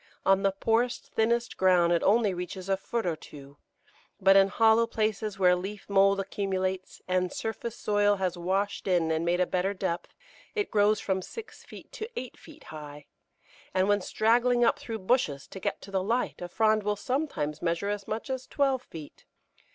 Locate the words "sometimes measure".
16.95-17.89